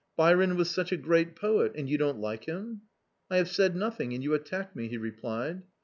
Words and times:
"Byron 0.17 0.55
was 0.55 0.71
such 0.71 0.91
a 0.91 0.97
great 0.97 1.35
poet— 1.35 1.73
and 1.75 1.87
you 1.87 1.95
don't 1.95 2.17
like 2.17 2.45
him!"" 2.45 2.81
I 3.29 3.37
have 3.37 3.49
said 3.51 3.75
nothing 3.75 4.13
and 4.13 4.23
you 4.23 4.33
attack 4.33 4.75
me," 4.75 4.87
he 4.87 4.97
replied. 4.97 5.61